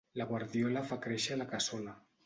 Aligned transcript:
La 0.19 0.25
guardiola 0.29 0.83
fa 0.93 0.99
créixer 1.05 1.41
la 1.43 1.51
cassola. 1.55 1.99